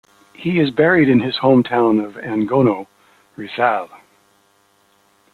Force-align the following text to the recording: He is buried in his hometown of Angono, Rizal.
He 0.33 0.59
is 0.59 0.71
buried 0.71 1.09
in 1.09 1.19
his 1.19 1.37
hometown 1.37 2.03
of 2.03 2.15
Angono, 2.15 2.87
Rizal. 3.35 3.87